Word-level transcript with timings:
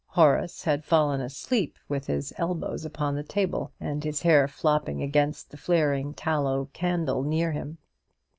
Horace 0.07 0.63
had 0.63 0.83
fallen 0.83 1.21
asleep, 1.21 1.77
with 1.87 2.07
his 2.07 2.33
elbows 2.39 2.85
upon 2.85 3.13
the 3.13 3.21
table, 3.23 3.71
and 3.79 4.03
his 4.03 4.23
hair 4.23 4.47
flopping 4.47 5.03
against 5.03 5.51
the 5.51 5.57
flaring 5.57 6.15
tallow 6.15 6.69
candle 6.73 7.21
near 7.21 7.51
him. 7.51 7.77